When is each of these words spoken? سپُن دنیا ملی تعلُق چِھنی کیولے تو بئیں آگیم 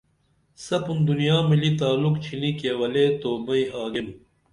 سپُن 0.65 0.97
دنیا 1.09 1.37
ملی 1.49 1.71
تعلُق 1.79 2.15
چِھنی 2.23 2.51
کیولے 2.59 3.05
تو 3.21 3.29
بئیں 3.45 3.69
آگیم 3.83 4.07